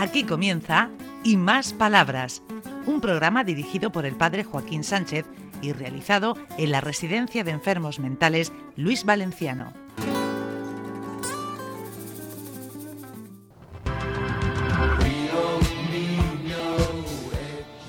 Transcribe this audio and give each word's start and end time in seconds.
Aquí 0.00 0.22
comienza 0.22 0.90
Y 1.24 1.36
Más 1.36 1.72
Palabras, 1.72 2.44
un 2.86 3.00
programa 3.00 3.42
dirigido 3.42 3.90
por 3.90 4.06
el 4.06 4.14
padre 4.14 4.44
Joaquín 4.44 4.84
Sánchez 4.84 5.26
y 5.60 5.72
realizado 5.72 6.36
en 6.56 6.70
la 6.70 6.80
Residencia 6.80 7.42
de 7.42 7.50
Enfermos 7.50 7.98
Mentales 7.98 8.52
Luis 8.76 9.04
Valenciano. 9.04 9.72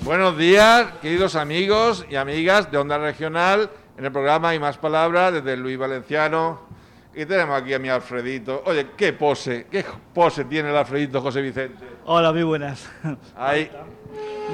Buenos 0.02 0.36
días, 0.36 0.90
queridos 1.00 1.36
amigos 1.36 2.04
y 2.10 2.16
amigas 2.16 2.72
de 2.72 2.78
Onda 2.78 2.98
Regional, 2.98 3.70
en 3.96 4.04
el 4.04 4.10
programa 4.10 4.52
Y 4.56 4.58
Más 4.58 4.78
Palabras 4.78 5.32
desde 5.32 5.56
Luis 5.56 5.78
Valenciano. 5.78 6.69
Y 7.14 7.26
tenemos 7.26 7.60
aquí 7.60 7.74
a 7.74 7.78
mi 7.78 7.88
Alfredito. 7.88 8.62
Oye, 8.66 8.88
qué 8.96 9.12
pose, 9.12 9.66
qué 9.70 9.84
pose 10.14 10.44
tiene 10.44 10.70
el 10.70 10.76
Alfredito 10.76 11.20
José 11.20 11.40
Vicente. 11.42 11.84
Hola, 12.04 12.32
muy 12.32 12.44
buenas. 12.44 12.88
Ahí. 13.36 13.70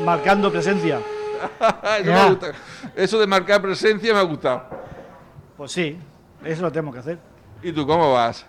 Marcando 0.04 0.50
presencia. 0.50 1.00
eso, 2.00 2.12
me 2.12 2.28
gusta. 2.30 2.52
Eso 2.94 3.18
de 3.20 3.26
marcar 3.26 3.60
presencia 3.60 4.12
me 4.14 4.20
ha 4.20 4.22
gustado. 4.22 4.64
Pues 5.56 5.72
sí, 5.72 5.98
eso 6.44 6.62
lo 6.62 6.72
tenemos 6.72 6.94
que 6.94 7.00
hacer. 7.00 7.18
¿Y 7.62 7.72
tú 7.72 7.86
cómo 7.86 8.12
vas? 8.14 8.46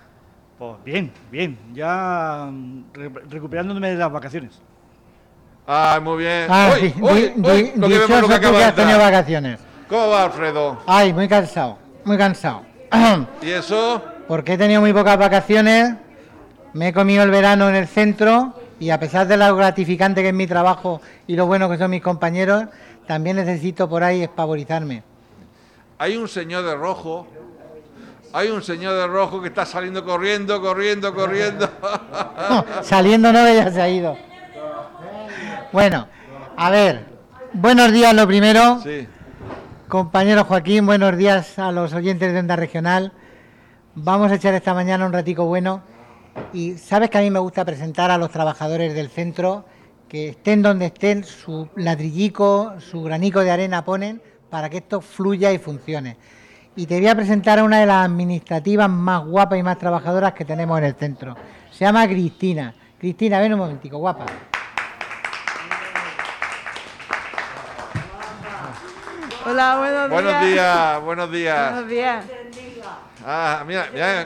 Pues 0.58 0.84
bien, 0.86 1.12
bien. 1.30 1.58
Ya 1.74 2.48
mm, 2.50 2.84
re- 2.94 3.12
recuperándome 3.30 3.90
de 3.92 3.96
las 3.98 4.12
vacaciones. 4.12 4.62
Ah, 5.68 6.00
muy 6.02 6.20
bien. 6.20 6.48
Ah, 6.50 6.72
Oye, 6.74 6.92
sí, 6.94 7.00
oye, 7.02 7.34
di- 7.36 7.42
di- 7.42 7.72
lo 7.80 7.88
que 7.90 7.98
vemos 8.00 8.22
lo 8.22 8.28
que 8.30 8.34
acaba 8.36 8.58
de 8.58 8.64
has 8.64 8.76
tenido 8.76 8.94
entrar. 8.96 9.12
vacaciones. 9.12 9.60
¿Cómo 9.90 10.08
va, 10.10 10.24
Alfredo? 10.24 10.78
Ay, 10.88 11.14
muy 11.14 11.28
cansado, 11.28 11.78
muy 12.06 12.18
cansado. 12.18 12.64
¿Y 13.42 13.50
eso? 13.50 14.04
Porque 14.28 14.54
he 14.54 14.58
tenido 14.58 14.82
muy 14.82 14.94
pocas 14.94 15.18
vacaciones, 15.18 15.94
me 16.74 16.90
he 16.90 16.94
comido 16.94 17.24
el 17.24 17.32
verano 17.32 17.70
en 17.70 17.76
el 17.76 17.88
centro 17.88 18.54
y 18.80 18.90
a 18.90 19.00
pesar 19.00 19.28
de 19.28 19.38
lo 19.38 19.56
gratificante 19.56 20.22
que 20.22 20.30
es 20.30 20.34
mi 20.34 20.48
trabajo 20.48 21.02
y 21.26 21.36
lo 21.36 21.46
bueno 21.46 21.70
que 21.70 21.78
son 21.78 21.92
mis 21.92 22.02
compañeros, 22.02 22.66
también 23.08 23.38
necesito 23.38 23.88
por 23.90 24.04
ahí 24.04 24.24
espavorizarme. 24.24 25.04
Hay 25.98 26.18
un 26.18 26.28
señor 26.28 26.64
de 26.66 26.76
rojo. 26.76 27.28
Hay 28.34 28.50
un 28.50 28.62
señor 28.62 28.96
de 28.96 29.08
rojo 29.08 29.42
que 29.42 29.48
está 29.48 29.66
saliendo 29.66 30.04
corriendo, 30.04 30.62
corriendo, 30.62 31.14
corriendo. 31.14 31.70
No, 32.50 32.66
saliendo 32.82 33.34
no, 33.34 33.40
ya 33.52 33.72
se 33.72 33.82
ha 33.82 33.90
ido. 33.90 34.16
Bueno, 35.72 36.08
a 36.56 36.70
ver, 36.70 37.06
buenos 37.54 37.92
días 37.92 38.14
lo 38.14 38.28
primero. 38.28 38.80
sí. 38.84 39.08
Compañero 39.88 40.44
Joaquín, 40.44 40.86
buenos 40.86 41.16
días 41.16 41.58
a 41.58 41.72
los 41.72 41.94
oyentes 41.94 42.34
de 42.34 42.40
Onda 42.40 42.58
Regional. 42.58 43.14
Vamos 43.96 44.30
a 44.30 44.36
echar 44.36 44.54
esta 44.54 44.74
mañana 44.74 45.06
un 45.06 45.14
ratico 45.14 45.46
bueno. 45.46 45.82
Y 46.52 46.74
sabes 46.74 47.10
que 47.10 47.18
a 47.18 47.22
mí 47.22 47.32
me 47.32 47.40
gusta 47.40 47.64
presentar 47.64 48.12
a 48.12 48.18
los 48.18 48.30
trabajadores 48.30 48.94
del 48.94 49.08
centro, 49.08 49.64
que 50.10 50.28
estén 50.28 50.62
donde 50.62 50.88
estén, 50.88 51.24
su 51.24 51.70
ladrillico, 51.78 52.74
su 52.80 53.02
granico 53.02 53.40
de 53.40 53.52
arena 53.52 53.86
ponen 53.86 54.22
para 54.50 54.70
que 54.70 54.80
esto 54.80 55.00
fluya 55.00 55.54
y 55.54 55.58
funcione. 55.58 56.18
Y 56.76 56.86
te 56.86 56.98
voy 56.98 57.08
a 57.08 57.16
presentar 57.16 57.60
a 57.60 57.64
una 57.64 57.80
de 57.80 57.86
las 57.86 58.04
administrativas 58.04 58.90
más 58.90 59.26
guapas 59.26 59.58
y 59.58 59.64
más 59.64 59.78
trabajadoras 59.78 60.34
que 60.34 60.44
tenemos 60.44 60.78
en 60.80 60.84
el 60.84 60.96
centro. 60.96 61.34
Se 61.72 61.86
llama 61.86 62.06
Cristina. 62.10 62.76
Cristina, 63.00 63.40
ven 63.40 63.54
un 63.54 63.60
momentico, 63.60 64.00
guapa. 64.00 64.26
Hola, 69.50 69.78
buenos, 69.78 70.10
Buenos 70.10 70.42
días, 70.46 71.02
buenos 71.04 71.32
días. 71.32 71.72
Buenos 71.74 71.90
días. 71.90 72.26
Ah, 73.26 73.64
mira, 73.66 73.88
mira. 73.94 74.26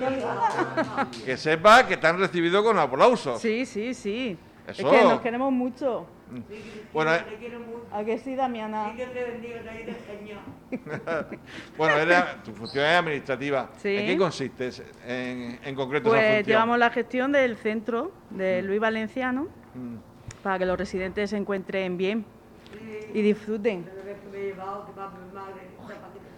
Que 1.23 1.37
sepa 1.37 1.87
que 1.87 1.97
te 1.97 2.07
han 2.07 2.17
recibido 2.19 2.63
con 2.63 2.77
aplausos. 2.79 3.39
Sí, 3.39 3.65
sí, 3.65 3.93
sí. 3.93 4.37
Eso. 4.67 4.81
Es 4.87 4.99
que 4.99 5.03
nos 5.03 5.21
queremos 5.21 5.51
mucho. 5.51 6.07
Bueno, 6.93 7.13
eh, 7.13 7.23
¿A 7.91 8.03
que 8.05 8.17
sí, 8.17 8.35
Damiana? 8.35 8.93
bueno 11.77 11.97
era, 11.97 12.41
tu 12.43 12.53
función 12.53 12.85
es 12.85 12.91
administrativa. 12.95 13.69
Sí. 13.77 13.89
¿En 13.97 14.07
qué 14.07 14.17
consiste 14.17 14.69
en, 15.05 15.59
en 15.63 15.75
concreto 15.75 16.07
esa 16.07 16.15
Pues 16.17 16.25
función? 16.37 16.45
llevamos 16.45 16.77
la 16.79 16.89
gestión 16.89 17.31
del 17.33 17.57
centro 17.57 18.11
de 18.29 18.61
Luis 18.61 18.79
Valenciano 18.79 19.47
Mm. 19.73 19.95
para 20.43 20.59
que 20.59 20.65
los 20.65 20.77
residentes 20.77 21.29
se 21.29 21.37
encuentren 21.37 21.95
bien 21.97 22.25
y 23.13 23.21
disfruten. 23.21 23.89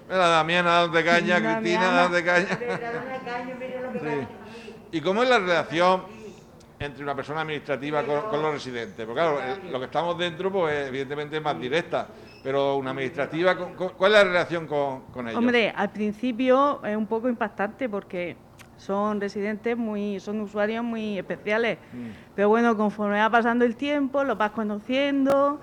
Mira, 0.07 0.27
Damiana, 0.27 0.71
dándote 0.71 1.03
caña, 1.05 1.39
Damiana. 1.39 1.59
Cristina, 1.59 1.91
dándote 1.91 2.23
caña. 2.23 2.59
Sí. 4.01 4.27
¿Y 4.91 5.01
cómo 5.01 5.23
es 5.23 5.29
la 5.29 5.39
relación 5.39 6.03
entre 6.79 7.03
una 7.03 7.15
persona 7.15 7.41
administrativa 7.41 8.03
con, 8.03 8.21
con 8.29 8.41
los 8.41 8.53
residentes? 8.53 9.05
Porque 9.05 9.21
claro, 9.21 9.39
el- 9.41 9.71
lo 9.71 9.79
que 9.79 9.85
estamos 9.85 10.17
dentro, 10.17 10.51
pues 10.51 10.87
evidentemente 10.89 11.37
es 11.37 11.43
más 11.43 11.59
directa, 11.59 12.07
pero 12.43 12.75
una 12.75 12.91
administrativa, 12.91 13.55
¿con- 13.57 13.73
con- 13.75 13.89
¿cuál 13.89 14.11
es 14.13 14.17
la 14.19 14.23
relación 14.25 14.67
con, 14.67 15.01
con 15.11 15.27
ellos? 15.27 15.39
Hombre, 15.39 15.73
al 15.75 15.89
principio 15.91 16.83
es 16.83 16.95
un 16.95 17.07
poco 17.07 17.29
impactante 17.29 17.87
porque 17.89 18.35
son 18.77 19.21
residentes 19.21 19.77
muy, 19.77 20.19
son 20.19 20.41
usuarios 20.41 20.83
muy 20.83 21.17
especiales. 21.17 21.77
Mm. 21.93 22.07
Pero 22.35 22.49
bueno, 22.49 22.75
conforme 22.75 23.17
va 23.19 23.29
pasando 23.29 23.63
el 23.65 23.75
tiempo, 23.77 24.23
los 24.23 24.37
vas 24.37 24.51
conociendo 24.51 25.59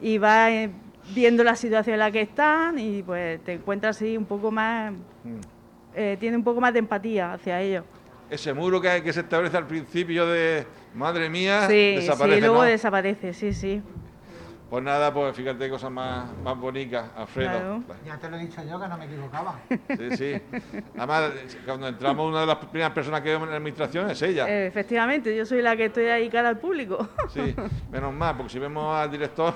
y 0.00 0.18
vas 0.18 0.50
eh, 0.50 0.70
viendo 1.14 1.44
la 1.44 1.56
situación 1.56 1.94
en 1.94 2.00
la 2.00 2.10
que 2.10 2.20
están 2.22 2.78
y 2.78 3.02
pues 3.02 3.42
te 3.44 3.54
encuentras 3.54 3.96
así 3.96 4.16
un 4.16 4.24
poco 4.26 4.50
más, 4.50 4.92
Mm. 5.24 5.40
eh, 5.94 6.16
tiene 6.20 6.36
un 6.36 6.44
poco 6.44 6.60
más 6.60 6.72
de 6.72 6.78
empatía 6.80 7.32
hacia 7.32 7.60
ellos. 7.60 7.84
Ese 8.30 8.52
muro 8.52 8.80
que, 8.80 9.02
que 9.02 9.12
se 9.12 9.20
establece 9.20 9.56
al 9.56 9.66
principio 9.66 10.26
de, 10.26 10.66
madre 10.94 11.30
mía, 11.30 11.66
sí, 11.68 11.94
desaparece, 11.94 12.36
sí, 12.36 12.40
luego 12.40 12.56
¿no? 12.56 12.62
desaparece, 12.62 13.32
sí, 13.32 13.52
sí. 13.52 13.82
Pues 14.68 14.82
nada, 14.82 15.14
pues 15.14 15.36
fíjate 15.36 15.70
cosas 15.70 15.92
más, 15.92 16.24
más 16.42 16.58
bonitas, 16.58 17.04
Alfredo. 17.16 17.50
Claro. 17.50 17.84
Ya 18.04 18.18
te 18.18 18.28
lo 18.28 18.36
he 18.36 18.40
dicho 18.40 18.60
yo 18.68 18.80
que 18.80 18.88
no 18.88 18.98
me 18.98 19.04
equivocaba. 19.04 19.60
Sí, 19.68 20.16
sí. 20.16 20.42
Además, 20.96 21.30
cuando 21.64 21.86
entramos, 21.86 22.28
una 22.28 22.40
de 22.40 22.46
las 22.46 22.56
primeras 22.56 22.90
personas 22.90 23.20
que 23.20 23.28
vemos 23.28 23.44
en 23.44 23.50
la 23.52 23.56
administración 23.58 24.10
es 24.10 24.20
ella. 24.22 24.48
Eh, 24.48 24.66
efectivamente, 24.66 25.36
yo 25.36 25.46
soy 25.46 25.62
la 25.62 25.76
que 25.76 25.84
estoy 25.84 26.06
ahí 26.06 26.28
cara 26.28 26.48
al 26.48 26.58
público. 26.58 27.08
Sí, 27.32 27.54
menos 27.90 28.14
mal, 28.14 28.36
porque 28.36 28.52
si 28.52 28.58
vemos 28.58 28.96
al 28.96 29.10
director, 29.10 29.54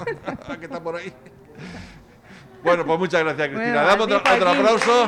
que 0.58 0.64
está 0.64 0.80
por 0.80 0.96
ahí. 0.96 1.12
Bueno, 2.62 2.86
pues 2.86 2.98
muchas 2.98 3.24
gracias, 3.24 3.48
Cristina. 3.48 3.82
Bueno, 3.82 3.88
Damos 3.88 4.06
otro, 4.06 4.50
aplauso. 4.50 5.06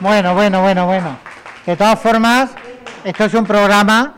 Bueno, 0.00 0.34
bueno, 0.34 0.62
bueno, 0.62 0.86
bueno. 0.86 1.18
De 1.64 1.76
todas 1.76 2.00
formas, 2.00 2.54
esto 3.04 3.24
es 3.24 3.34
un 3.34 3.46
programa 3.46 4.14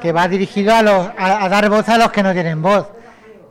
que 0.00 0.12
va 0.12 0.26
dirigido 0.28 0.72
a, 0.74 1.48
dar 1.48 1.68
voz 1.70 1.88
a 1.88 1.98
los 1.98 2.10
que 2.10 2.22
no 2.22 2.32
tienen 2.32 2.60
voz. 2.62 2.88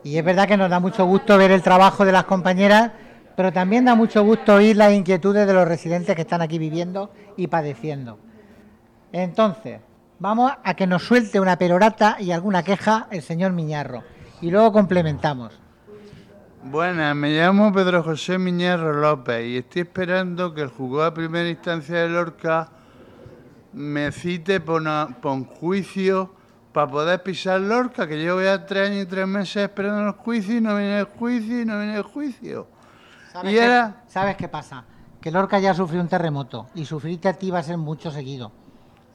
Y 0.03 0.17
es 0.17 0.23
verdad 0.25 0.47
que 0.47 0.57
nos 0.57 0.69
da 0.69 0.79
mucho 0.79 1.05
gusto 1.05 1.37
ver 1.37 1.51
el 1.51 1.61
trabajo 1.61 2.05
de 2.05 2.11
las 2.11 2.23
compañeras, 2.25 2.91
pero 3.35 3.53
también 3.53 3.85
da 3.85 3.95
mucho 3.95 4.23
gusto 4.23 4.55
oír 4.55 4.75
las 4.75 4.91
inquietudes 4.93 5.47
de 5.47 5.53
los 5.53 5.67
residentes 5.67 6.15
que 6.15 6.21
están 6.23 6.41
aquí 6.41 6.57
viviendo 6.59 7.11
y 7.37 7.47
padeciendo. 7.47 8.19
Entonces, 9.11 9.79
vamos 10.19 10.51
a 10.63 10.73
que 10.73 10.87
nos 10.87 11.03
suelte 11.03 11.39
una 11.39 11.57
perorata 11.57 12.17
y 12.19 12.31
alguna 12.31 12.63
queja 12.63 13.07
el 13.11 13.21
señor 13.21 13.53
Miñarro. 13.53 14.03
Y 14.41 14.51
luego 14.51 14.71
complementamos. 14.71 15.59
Buenas, 16.63 17.15
me 17.15 17.29
llamo 17.29 17.71
Pedro 17.71 18.03
José 18.03 18.37
Miñarro 18.37 18.93
López 18.93 19.45
y 19.45 19.57
estoy 19.57 19.83
esperando 19.83 20.53
que 20.53 20.61
el 20.61 20.67
juzgado 20.69 21.05
de 21.05 21.15
primera 21.15 21.47
instancia 21.49 21.99
de 21.99 22.09
Lorca 22.09 22.69
me 23.71 24.11
cite 24.11 24.59
por, 24.59 24.81
una- 24.81 25.07
por 25.21 25.45
juicio 25.45 26.33
para 26.79 26.91
poder 26.91 27.21
pisar 27.21 27.59
Lorca, 27.59 28.07
que 28.07 28.17
llevo 28.17 28.41
ya 28.41 28.65
tres 28.65 28.89
años 28.89 29.03
y 29.03 29.05
tres 29.05 29.27
meses 29.27 29.63
esperando 29.63 30.01
el 30.07 30.11
juicio 30.13 30.55
y 30.55 30.61
no 30.61 30.77
viene 30.77 30.99
el 30.99 31.05
juicio 31.07 31.61
y 31.61 31.65
no 31.65 31.77
viene 31.77 31.97
el 31.97 32.03
juicio. 32.03 32.67
¿Sabes, 33.33 33.51
Y 33.51 33.55
qué, 33.55 33.65
era- 33.65 34.03
¿Sabes 34.07 34.37
qué 34.37 34.47
pasa? 34.47 34.85
Que 35.19 35.29
Lorca 35.29 35.59
ya 35.59 35.73
sufrió 35.73 35.99
un 35.99 36.07
terremoto 36.07 36.69
y 36.75 36.85
sufrirte 36.85 37.27
a 37.27 37.33
ti 37.33 37.51
va 37.51 37.59
a 37.59 37.63
ser 37.63 37.77
mucho 37.77 38.11
seguido. 38.11 38.53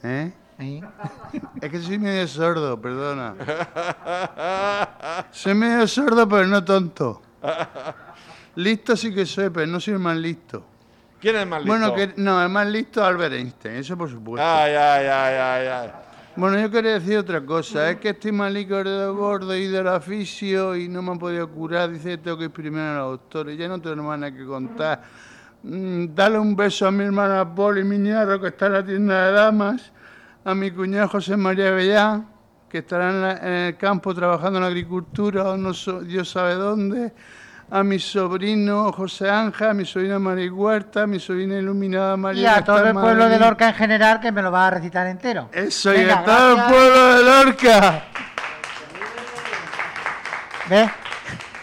¿Eh? 0.02 0.30
¿eh? 0.58 0.82
Es 1.62 1.70
que 1.70 1.80
soy 1.80 1.98
medio 1.98 2.28
sordo, 2.28 2.78
perdona. 2.78 3.34
Soy 5.30 5.54
medio 5.54 5.88
sordo, 5.88 6.28
pero 6.28 6.46
no 6.46 6.62
tonto. 6.62 7.22
Listo 8.56 8.94
sí 8.94 9.14
que 9.14 9.24
soy, 9.24 9.48
pero 9.48 9.66
no 9.66 9.80
soy 9.80 9.94
el 9.94 10.00
más 10.00 10.18
listo. 10.18 10.62
¿Quién 11.18 11.36
es 11.36 11.46
más 11.46 11.64
listo? 11.64 11.78
Bueno, 11.78 11.94
que 11.94 12.12
no, 12.20 12.42
el 12.42 12.50
más 12.50 12.66
listo 12.66 13.02
Albert 13.02 13.32
Einstein, 13.32 13.76
eso 13.76 13.96
por 13.96 14.10
supuesto. 14.10 14.46
Ay, 14.46 14.74
ay, 14.74 15.06
ay, 15.06 15.34
ay, 15.34 15.66
ay. 15.66 15.90
Bueno, 16.36 16.58
yo 16.60 16.68
quería 16.70 16.94
decir 16.94 17.16
otra 17.18 17.40
cosa. 17.44 17.90
Es 17.90 17.98
que 17.98 18.10
estoy 18.10 18.32
malico 18.32 18.82
de 18.82 19.06
gordo 19.08 19.54
y 19.56 19.68
del 19.68 19.86
oficio 19.86 20.74
y 20.76 20.88
no 20.88 21.00
me 21.02 21.12
han 21.12 21.18
podido 21.18 21.48
curar. 21.48 21.90
Dice 21.90 22.18
tengo 22.18 22.36
que 22.36 22.44
ir 22.44 22.50
primero 22.50 22.90
a 22.90 22.94
los 22.98 23.10
doctores. 23.20 23.56
Ya 23.56 23.68
no 23.68 23.80
tengo 23.80 23.96
nada 24.16 24.32
que 24.32 24.44
contar. 24.44 25.02
Mm, 25.62 26.06
dale 26.14 26.38
un 26.38 26.56
beso 26.56 26.86
a 26.88 26.90
mi 26.90 27.04
hermana 27.04 27.54
Poli 27.54 27.84
Miñarro, 27.84 28.40
que 28.40 28.48
está 28.48 28.66
en 28.66 28.72
la 28.72 28.84
tienda 28.84 29.26
de 29.26 29.32
damas. 29.32 29.92
A 30.44 30.54
mi 30.54 30.70
cuñado 30.72 31.08
José 31.08 31.36
María 31.36 31.70
Bellán, 31.70 32.28
que 32.68 32.78
estará 32.78 33.10
en, 33.10 33.20
la- 33.22 33.36
en 33.38 33.52
el 33.68 33.76
campo 33.76 34.12
trabajando 34.14 34.58
en 34.58 34.62
la 34.64 34.68
agricultura 34.68 35.44
o 35.50 35.56
no 35.56 35.72
so- 35.72 36.00
Dios 36.00 36.28
sabe 36.30 36.54
dónde. 36.54 37.12
A 37.70 37.82
mi 37.82 37.98
sobrino 37.98 38.92
José 38.92 39.30
Ángel, 39.30 39.68
a 39.68 39.74
mi 39.74 39.84
sobrina 39.84 40.18
María 40.18 40.52
Huerta, 40.52 41.02
a 41.02 41.06
mi 41.06 41.18
sobrina 41.18 41.58
iluminada 41.58 42.16
María 42.16 42.42
Y 42.42 42.46
a 42.46 42.64
todo 42.64 42.84
el 42.84 42.92
pueblo 42.92 43.28
de 43.28 43.38
Lorca 43.38 43.68
en 43.68 43.74
general, 43.74 44.20
que 44.20 44.32
me 44.32 44.42
lo 44.42 44.52
va 44.52 44.68
a 44.68 44.70
recitar 44.70 45.06
entero. 45.06 45.48
Eso, 45.52 45.94
y 45.94 46.08
a 46.08 46.24
todo 46.24 46.56
el 46.56 46.62
pueblo 46.64 47.14
de 47.14 47.24
Lorca. 47.24 48.04
¿Ves? 50.68 50.90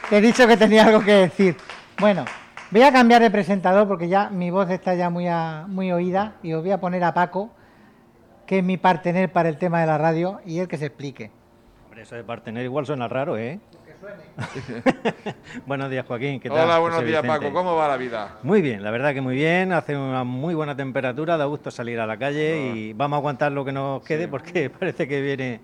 Te 0.09 0.17
he 0.17 0.21
dicho 0.21 0.47
que 0.47 0.57
tenía 0.57 0.85
algo 0.85 1.03
que 1.03 1.13
decir. 1.13 1.55
Bueno, 1.99 2.25
voy 2.69 2.81
a 2.83 2.91
cambiar 2.91 3.21
de 3.21 3.31
presentador 3.31 3.87
porque 3.87 4.09
ya 4.09 4.29
mi 4.29 4.51
voz 4.51 4.69
está 4.69 4.93
ya 4.95 5.09
muy, 5.09 5.27
muy 5.67 5.91
oída 5.91 6.33
y 6.43 6.53
os 6.53 6.61
voy 6.61 6.71
a 6.71 6.79
poner 6.79 7.03
a 7.03 7.13
Paco, 7.13 7.51
que 8.45 8.59
es 8.59 8.63
mi 8.63 8.77
partener 8.77 9.31
para 9.31 9.49
el 9.49 9.57
tema 9.57 9.79
de 9.81 9.87
la 9.87 9.97
radio, 9.97 10.41
y 10.45 10.59
él 10.59 10.67
que 10.67 10.77
se 10.77 10.87
explique. 10.87 11.31
Hombre, 11.85 12.01
eso 12.01 12.15
de 12.15 12.23
partener 12.23 12.63
igual 12.65 12.85
suena 12.85 13.07
raro, 13.07 13.37
¿eh? 13.37 13.59
buenos 15.65 15.89
días, 15.89 16.05
Joaquín. 16.05 16.39
¿Qué 16.39 16.49
tal? 16.49 16.65
Hola, 16.65 16.79
buenos 16.79 17.05
días, 17.05 17.25
Paco. 17.25 17.51
¿Cómo 17.51 17.75
va 17.75 17.87
la 17.87 17.97
vida? 17.97 18.39
Muy 18.43 18.61
bien, 18.61 18.83
la 18.83 18.91
verdad 18.91 19.13
que 19.13 19.21
muy 19.21 19.35
bien. 19.35 19.71
Hace 19.71 19.95
una 19.95 20.23
muy 20.23 20.55
buena 20.55 20.75
temperatura, 20.75 21.37
da 21.37 21.45
gusto 21.45 21.71
salir 21.71 21.99
a 21.99 22.07
la 22.07 22.17
calle 22.17 22.73
y 22.73 22.93
vamos 22.93 23.17
a 23.17 23.19
aguantar 23.19 23.51
lo 23.51 23.63
que 23.63 23.71
nos 23.71 24.03
quede 24.03 24.27
porque 24.27 24.69
parece 24.79 25.07
que 25.07 25.21
viene, 25.21 25.59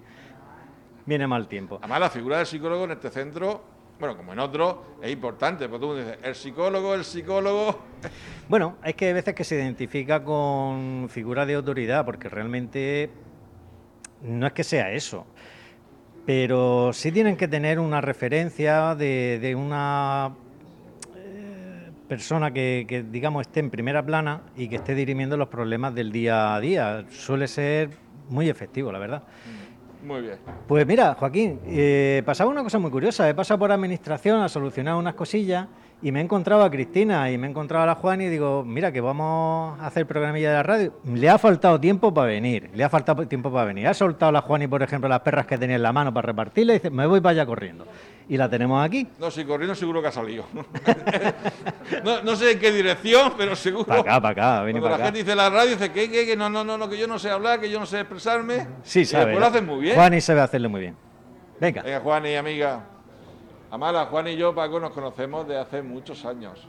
viene 1.05 1.27
mal 1.27 1.47
tiempo. 1.47 1.77
Además, 1.81 1.99
la 1.99 2.09
figura 2.09 2.37
del 2.37 2.45
psicólogo 2.45 2.85
en 2.85 2.91
este 2.91 3.09
centro, 3.09 3.61
bueno, 3.99 4.15
como 4.15 4.33
en 4.33 4.39
otros, 4.39 4.75
es 5.01 5.11
importante. 5.11 5.67
Porque 5.67 5.85
tú 5.85 5.95
dices, 5.95 6.17
el 6.21 6.35
psicólogo, 6.35 6.93
el 6.93 7.03
psicólogo. 7.03 7.79
Bueno, 8.47 8.77
es 8.81 8.95
que 8.95 9.07
hay 9.07 9.13
veces 9.13 9.35
que 9.35 9.43
se 9.43 9.55
identifica 9.55 10.23
con 10.23 11.07
figura 11.09 11.45
de 11.45 11.55
autoridad 11.55 12.05
porque 12.05 12.29
realmente 12.29 13.09
no 14.21 14.47
es 14.47 14.53
que 14.53 14.63
sea 14.63 14.89
eso 14.93 15.25
pero 16.27 16.91
sí 16.91 17.13
tienen 17.13 17.37
que 17.37 17.47
tener 17.47 17.79
una 17.79 18.01
referencia 18.01 18.95
de, 18.95 19.55
una 19.57 20.33
eh, 21.15 21.89
persona 22.09 22.51
que, 22.51 23.05
digamos, 23.09 23.47
esté 23.47 23.61
en 23.61 23.69
primera 23.69 24.05
plana 24.05 24.41
y 24.57 24.67
que 24.67 24.75
esté 24.75 24.93
dirimiendo 24.93 25.37
los 25.37 25.47
problemas 25.47 25.95
del 25.95 26.11
día 26.11 26.53
a 26.53 26.59
día. 26.59 27.05
Suele 27.11 27.47
ser 27.47 27.91
muy 28.27 28.49
efectivo, 28.49 28.91
la 28.91 28.99
verdad. 28.99 29.23
Muy 30.05 30.19
bien. 30.19 30.35
Pues 30.67 30.85
mira, 30.85 31.13
Joaquín, 31.13 31.61
eh, 31.65 32.21
pasaba 32.25 32.51
una 32.51 32.61
cosa 32.61 32.77
muy 32.77 32.91
curiosa. 32.91 33.29
He 33.29 33.33
pasado 33.33 33.57
por 33.59 33.71
administración 33.71 34.41
a 34.41 34.49
solucionar 34.49 34.95
unas 34.95 35.15
cosillas 35.15 35.67
y 35.99 36.11
me 36.11 36.19
he 36.19 36.23
encontrado 36.23 36.63
a 36.63 36.69
Cristina 36.69 37.31
y 37.31 37.37
me 37.39 37.47
he 37.47 37.49
encontrado 37.49 37.83
a 37.83 37.87
la 37.87 37.95
Juan 37.95 38.21
y 38.21 38.27
digo, 38.27 38.63
mira 38.63 38.91
que 38.91 39.01
vamos 39.01 39.79
a 39.79 39.87
hacer 39.87 40.05
programilla 40.05 40.49
de 40.49 40.55
la 40.55 40.63
radio. 40.63 40.93
Le 41.11 41.27
ha 41.27 41.39
faltado 41.39 41.79
tiempo 41.79 42.13
para 42.13 42.27
venir, 42.27 42.69
le 42.75 42.83
ha 42.83 42.89
faltado 42.89 43.27
tiempo 43.27 43.51
para 43.51 43.65
venir. 43.65 43.87
Ha 43.87 43.95
soltado 43.95 44.31
la 44.31 44.41
Juan 44.41 44.61
y, 44.61 44.67
por 44.67 44.83
ejemplo, 44.83 45.09
las 45.09 45.21
perras 45.21 45.47
que 45.47 45.57
tenía 45.57 45.75
en 45.75 45.81
la 45.81 45.91
mano 45.91 46.13
para 46.13 46.27
repartirle 46.27 46.73
y 46.73 46.77
dice, 46.77 46.91
me 46.91 47.07
voy 47.07 47.19
para 47.19 47.31
allá 47.31 47.45
corriendo. 47.47 47.87
Y 48.29 48.37
la 48.37 48.47
tenemos 48.47 48.85
aquí. 48.85 49.07
No, 49.19 49.31
si 49.31 49.43
corriendo 49.43 49.73
seguro 49.73 50.01
que 50.01 50.09
ha 50.09 50.11
salido. 50.11 50.45
no, 52.23 52.35
sé 52.35 52.51
en 52.51 52.59
qué 52.59 52.71
dirección, 52.71 53.33
pero 53.35 53.55
seguro. 53.55 53.85
Para 53.85 54.01
acá, 54.01 54.21
para 54.21 54.31
acá, 54.31 54.61
Cuando 54.63 54.81
para 54.81 54.97
la 54.97 55.05
gente 55.05 55.19
dice 55.19 55.35
la 55.35 55.49
radio, 55.49 55.71
dice 55.71 55.91
que, 55.91 56.09
que, 56.09 56.35
no, 56.35 56.49
no, 56.49 56.63
no, 56.63 56.77
no, 56.77 56.89
que 56.89 56.97
yo 56.97 57.07
no 57.07 57.17
sé 57.17 57.31
hablar, 57.31 57.59
que 57.59 57.71
yo 57.71 57.79
no 57.79 57.85
sé 57.85 58.01
expresarme. 58.01 58.67
Sí, 58.83 59.05
sabe. 59.05 59.31
Pues 59.31 59.39
lo 59.39 59.47
hacen 59.47 59.65
muy 59.65 59.79
bien. 59.79 59.95
Juan 59.95 60.13
y 60.13 60.21
sabe 60.21 60.41
hacerle 60.41 60.67
muy 60.67 60.81
bien. 60.81 60.95
Venga. 61.59 61.81
Venga, 61.81 62.01
Juan 62.01 62.25
y 62.25 62.35
amiga. 62.35 62.96
Amala, 63.69 64.05
Juan 64.05 64.27
y 64.27 64.37
yo, 64.37 64.55
Paco, 64.55 64.79
nos 64.79 64.91
conocemos 64.91 65.47
de 65.47 65.57
hace 65.57 65.81
muchos 65.81 66.25
años. 66.25 66.67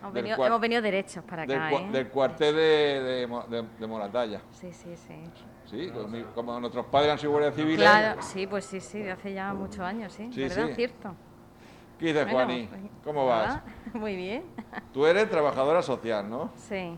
Hemos 0.00 0.60
venido, 0.60 0.80
derechos 0.80 1.24
para 1.24 1.42
acá. 1.42 1.66
Del, 1.66 1.74
¿eh? 1.74 1.88
del 1.90 2.08
cuartel 2.08 2.54
de, 2.54 3.28
de, 3.78 3.86
Moratalla. 3.86 4.40
Sí, 4.52 4.72
sí, 4.72 4.96
sí. 4.96 5.14
Sí, 5.66 5.92
como 6.34 6.58
nuestros 6.60 6.86
padres 6.86 7.12
han 7.12 7.18
sido 7.18 7.32
guardias 7.32 7.54
civiles. 7.54 7.80
Claro, 7.80 8.22
sí, 8.22 8.46
pues 8.46 8.64
sí, 8.64 8.80
sí, 8.80 9.00
de 9.00 9.12
hace 9.12 9.34
ya 9.34 9.52
muchos 9.52 9.80
años, 9.80 10.12
sí. 10.12 10.30
sí 10.32 10.42
¿Verdad? 10.42 10.70
Cierto. 10.74 11.14
¿Qué 11.98 12.06
dices, 12.06 12.30
Juani? 12.30 12.68
Pues, 12.68 12.80
¿Cómo 13.04 13.26
vas? 13.26 13.60
Muy 13.92 14.16
bien. 14.16 14.44
Tú 14.94 15.04
eres 15.04 15.28
trabajadora 15.28 15.82
social, 15.82 16.28
¿no? 16.30 16.52
Sí. 16.56 16.96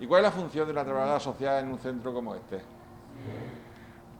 ¿Y 0.00 0.06
cuál 0.06 0.24
es 0.24 0.30
la 0.30 0.32
función 0.32 0.66
de 0.66 0.72
una 0.72 0.84
trabajadora 0.84 1.20
social 1.20 1.64
en 1.64 1.72
un 1.72 1.78
centro 1.78 2.12
como 2.12 2.34
este? 2.34 2.60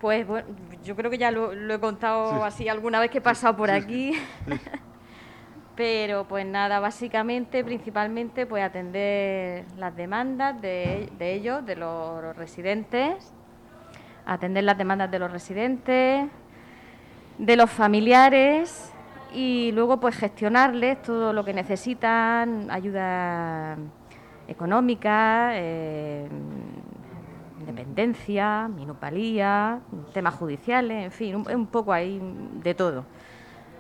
Pues 0.01 0.27
bueno, 0.27 0.49
yo 0.83 0.97
creo 0.97 1.11
que 1.11 1.19
ya 1.19 1.31
lo, 1.31 1.53
he 1.53 1.79
contado 1.79 2.43
así 2.43 2.69
alguna 2.71 3.01
vez 3.01 3.11
que 3.11 3.19
he 3.19 3.21
pasado 3.21 3.55
por 3.55 3.71
aquí. 3.71 4.15
Pero 5.77 6.27
pues 6.27 6.47
nada, 6.47 6.81
básicamente, 6.81 7.63
principalmente, 7.63 8.47
pues 8.47 8.65
atender 8.65 9.67
las 9.77 9.95
demandas 9.95 10.61
de, 10.61 11.11
ellos, 11.21 11.65
de 11.67 11.77
los 11.77 12.35
residentes, 12.35 13.33
atender 14.25 14.65
las 14.65 14.79
demandas 14.79 15.11
de 15.11 15.19
los 15.19 15.31
residentes, 15.31 16.29
de 17.37 17.57
los 17.57 17.71
familiares 17.71 18.93
y 19.35 19.71
luego 19.73 20.01
pues 20.01 20.17
gestionarles 20.17 21.03
todo 21.03 21.35
lo 21.35 21.45
que 21.45 21.53
necesitan, 21.53 22.71
ayuda 22.71 23.77
económica, 24.49 25.51
eh, 25.55 26.29
independencia, 27.61 28.69
minupalía, 28.69 29.81
temas 30.13 30.35
judiciales, 30.35 31.05
en 31.05 31.13
fin, 31.13 31.35
un, 31.37 31.67
poco 31.67 31.93
ahí 31.93 32.21
de 32.63 32.75
todo. 32.75 33.05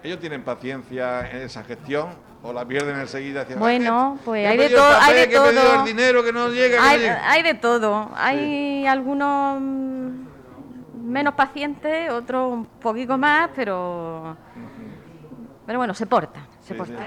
¿Ellos 0.02 0.20
tienen 0.20 0.42
paciencia 0.42 1.28
en 1.30 1.42
esa 1.42 1.64
gestión 1.64 2.08
o 2.42 2.52
la 2.52 2.64
pierden 2.64 2.98
enseguida? 2.98 3.42
Hacia 3.42 3.56
bueno, 3.56 4.18
pues 4.24 4.46
hay 4.46 4.56
de, 4.56 4.68
todo, 4.70 4.96
hay 5.00 5.14
de 5.14 5.26
todo. 5.26 5.80
El 5.80 5.84
dinero 5.84 6.24
que 6.24 6.32
no 6.32 6.48
llega. 6.48 6.78
hay, 6.82 7.42
de 7.42 7.54
todo. 7.54 8.10
Hay 8.14 8.86
algunos 8.86 9.60
menos 9.60 11.34
pacientes, 11.34 12.10
otros 12.10 12.52
un 12.52 12.64
poquito 12.66 13.18
más, 13.18 13.50
pero 13.54 14.36
pero 15.70 15.78
bueno, 15.78 15.94
se 15.94 16.04
porta, 16.04 16.40
se 16.60 16.74
porta. 16.74 17.00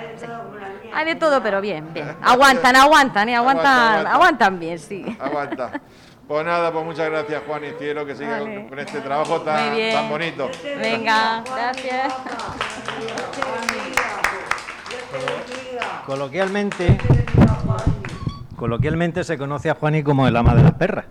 Hay 0.93 1.05
de 1.05 1.15
todo, 1.15 1.43
pero 1.43 1.59
bien, 1.59 1.93
bien. 1.93 2.15
Aguantan, 2.21 2.73
aguantan, 2.77 3.27
¿eh? 3.27 3.35
aguantan, 3.35 4.07
aguantan 4.07 4.57
bien, 4.57 4.79
sí. 4.79 5.17
Aguanta. 5.19 5.81
Pues 6.27 6.45
nada, 6.45 6.71
pues 6.71 6.85
muchas 6.85 7.09
gracias 7.09 7.43
Juan 7.45 7.63
y 7.65 7.71
Cielo, 7.77 8.05
que 8.05 8.15
siga 8.15 8.39
con 8.39 8.79
este 8.79 9.01
trabajo 9.01 9.41
tan, 9.41 9.77
tan 9.77 10.09
bonito. 10.09 10.49
Venga, 10.63 11.43
gracias. 11.43 12.13
Coloquialmente, 16.05 16.97
coloquialmente 18.55 19.23
se 19.23 19.37
conoce 19.37 19.69
a 19.69 19.75
Juani 19.75 20.01
como 20.03 20.27
el 20.27 20.35
ama 20.35 20.55
de 20.55 20.63
las 20.63 20.73
perras. 20.73 21.05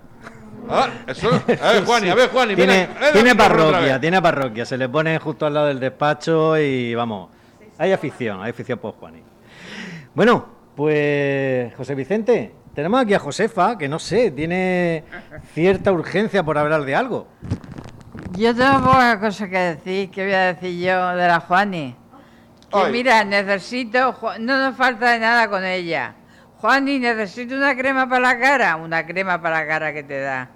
Ah, 0.69 0.89
eso. 1.07 1.29
A 1.63 1.73
ver, 1.73 1.85
Juani, 1.85 2.09
a 2.09 2.15
ver, 2.15 2.31
Juani. 2.31 2.55
Tiene, 2.55 2.89
tiene 3.13 3.35
parroquia, 3.35 4.01
tiene 4.01 4.23
parroquia. 4.23 4.65
Se 4.65 4.79
le 4.79 4.89
pone 4.89 5.19
justo 5.19 5.45
al 5.45 5.55
lado 5.55 5.67
del 5.67 5.81
despacho 5.81 6.57
y 6.57 6.95
vamos. 6.95 7.31
Hay 7.79 7.93
afición, 7.93 8.43
hay 8.43 8.51
afición 8.51 8.79
por 8.79 8.95
Juani. 8.95 9.23
Bueno, 10.15 10.47
pues 10.77 11.75
José 11.75 11.95
Vicente, 11.95 12.55
tenemos 12.75 13.01
aquí 13.01 13.15
a 13.15 13.19
Josefa, 13.19 13.77
que 13.77 13.89
no 13.89 13.99
sé, 13.99 14.31
tiene 14.31 15.05
cierta 15.53 15.93
urgencia 15.93 16.43
por 16.43 16.59
hablar 16.59 16.85
de 16.85 16.95
algo. 16.95 17.29
Yo 18.33 18.55
tengo 18.55 18.81
pocas 18.81 19.19
cosas 19.19 19.49
que 19.49 19.59
decir, 19.59 20.11
que 20.11 20.25
voy 20.25 20.35
a 20.35 20.55
decir 20.55 20.81
yo 20.81 21.09
de 21.15 21.29
la 21.29 21.41
Juani. 21.41 21.97
Que 22.73 22.91
mira, 22.91 23.25
necesito, 23.25 24.17
no 24.41 24.59
nos 24.59 24.77
falta 24.77 25.11
de 25.11 25.19
nada 25.19 25.49
con 25.49 25.65
ella. 25.65 26.15
Juani, 26.57 26.99
necesito 26.99 27.57
una 27.57 27.77
crema 27.77 28.09
para 28.09 28.21
la 28.21 28.39
cara, 28.39 28.77
una 28.77 29.05
crema 29.05 29.43
para 29.43 29.61
la 29.61 29.67
cara 29.67 29.93
que 29.93 30.03
te 30.03 30.21
da. 30.21 30.49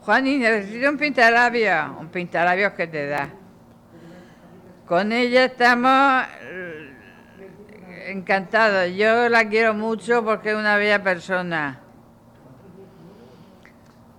Juani, 0.00 0.38
necesito 0.38 0.88
un 0.88 0.96
pintalabios, 0.96 1.90
un 2.00 2.08
pintalabios 2.08 2.72
que 2.72 2.86
te 2.86 3.06
da. 3.06 3.28
Con 4.86 5.12
ella 5.12 5.44
estamos 5.44 6.24
encantado. 8.06 8.86
Yo 8.86 9.28
la 9.28 9.48
quiero 9.48 9.74
mucho 9.74 10.24
porque 10.24 10.50
es 10.50 10.56
una 10.56 10.76
bella 10.76 11.02
persona. 11.02 11.80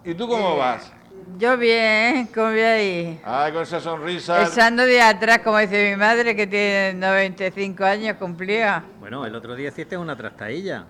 ¿Y 0.04 0.14
tú 0.14 0.28
cómo 0.28 0.56
eh, 0.56 0.60
vas? 0.60 0.92
Yo 1.38 1.58
bien, 1.58 2.28
¿cómo 2.28 2.48
voy 2.48 2.62
ahí? 2.62 3.22
Ay, 3.24 3.52
con 3.52 3.64
esa 3.64 3.80
sonrisa. 3.80 4.44
Echando 4.44 4.84
de 4.84 5.02
atrás, 5.02 5.40
como 5.40 5.58
dice 5.58 5.92
mi 5.92 5.98
madre, 5.98 6.36
que 6.36 6.48
tiene 6.48 6.94
95 6.94 7.84
años 7.84 8.18
cumplida. 8.18 8.84
Bueno, 9.00 9.26
el 9.26 9.36
otro 9.36 9.56
día 9.56 9.70
hiciste 9.70 9.98
una 9.98 10.16
trastadilla. 10.16 10.86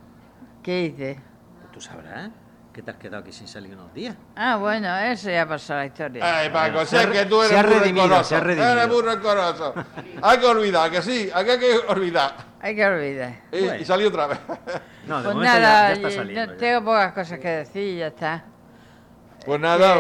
¿Qué 0.61 0.83
hice? 0.83 1.19
Tú 1.73 1.81
sabrás 1.81 2.29
que 2.77 2.83
te 2.83 2.91
has 2.91 2.97
quedado 2.97 3.23
aquí 3.23 3.31
sin 3.31 3.47
salir 3.47 3.73
unos 3.73 3.91
días. 3.91 4.15
Ah, 4.35 4.57
bueno, 4.57 4.95
eso 4.99 5.31
ya 5.31 5.47
pasó 5.47 5.73
la 5.73 5.87
historia. 5.87 6.39
Ay, 6.39 6.49
Paco, 6.51 6.85
sé 6.85 7.09
que 7.09 7.25
tú 7.25 7.41
eres 7.41 7.65
muy 7.65 7.79
rencoroso. 7.79 8.37
Eres 8.37 8.87
muy 8.87 9.01
rencoroso. 9.01 9.73
hay 10.21 10.37
que 10.37 10.45
olvidar, 10.45 10.91
que 10.91 11.01
sí, 11.01 11.27
hay 11.33 11.45
que 11.45 11.79
olvidar. 11.87 12.35
Hay 12.67 12.75
que 12.75 12.85
olvidar. 12.85 13.33
Y, 13.79 13.85
salió 13.85 14.09
otra 14.09 14.27
vez. 14.27 14.39
No, 15.07 15.23
de 15.23 15.23
pues 15.23 15.37
nada, 15.37 15.87
ya, 15.87 15.93
está 15.93 16.11
saliendo, 16.11 16.53
tengo 16.55 16.83
pocas 16.83 17.13
cosas 17.13 17.39
que 17.39 17.47
decir 17.47 17.81
y 17.81 17.97
ya 17.99 18.07
está. 18.07 18.43
Pues 19.45 19.57
nada, 19.57 19.95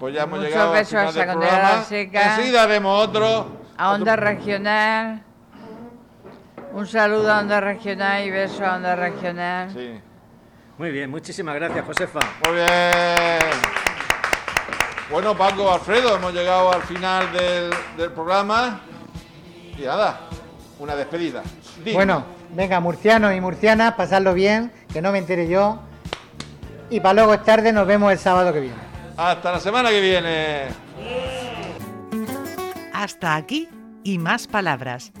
pues 0.00 0.12
ya 0.12 0.24
hemos 0.24 0.40
llegado 0.40 0.74
al 0.74 0.84
final 0.84 1.14
del 1.14 1.26
programa. 1.26 1.84
Seca, 1.84 2.34
Enseguida 2.34 2.64
haremos 2.64 3.08
otro. 3.08 3.52
A 3.76 3.92
Onda 3.92 4.16
Regional. 4.16 5.22
Un 6.72 6.86
saludo 6.88 7.32
a 7.32 7.38
Onda 7.38 7.60
Regional 7.60 8.24
y 8.24 8.30
beso 8.32 8.66
a 8.66 8.74
Onda 8.74 8.96
Regional. 8.96 9.70
Sí. 9.72 10.00
Muy 10.78 10.90
bien, 10.90 11.08
muchísimas 11.08 11.54
gracias, 11.54 11.86
Josefa. 11.86 12.18
Muy 12.44 12.56
bien. 12.56 13.38
Bueno, 15.08 15.38
Paco, 15.38 15.72
Alfredo, 15.72 16.16
hemos 16.16 16.34
llegado 16.34 16.72
al 16.72 16.82
final 16.82 17.32
del, 17.32 17.70
del 17.96 18.10
programa. 18.10 18.80
Y 19.78 19.82
nada, 19.82 20.18
una 20.80 20.96
despedida. 20.96 21.44
Bueno, 21.92 22.24
venga, 22.54 22.80
murcianos 22.80 23.34
y 23.34 23.40
murcianas, 23.40 23.94
pasadlo 23.94 24.34
bien, 24.34 24.72
que 24.92 25.02
no 25.02 25.12
me 25.12 25.18
entere 25.18 25.48
yo. 25.48 25.80
Y 26.90 27.00
para 27.00 27.14
luego 27.14 27.34
es 27.34 27.44
tarde, 27.44 27.72
nos 27.72 27.86
vemos 27.86 28.12
el 28.12 28.18
sábado 28.18 28.52
que 28.52 28.60
viene. 28.60 28.76
Hasta 29.16 29.52
la 29.52 29.60
semana 29.60 29.90
que 29.90 30.00
viene. 30.00 30.66
Hasta 32.92 33.36
aquí 33.36 33.68
y 34.04 34.18
más 34.18 34.46
palabras. 34.46 35.12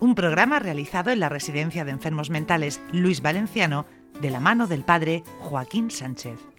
Un 0.00 0.14
programa 0.14 0.58
realizado 0.58 1.10
en 1.10 1.20
la 1.20 1.28
Residencia 1.28 1.84
de 1.84 1.92
Enfermos 1.92 2.28
Mentales 2.30 2.80
Luis 2.90 3.22
Valenciano 3.22 3.86
de 4.20 4.30
la 4.30 4.40
mano 4.40 4.66
del 4.66 4.84
padre 4.84 5.22
Joaquín 5.40 5.90
Sánchez. 5.90 6.51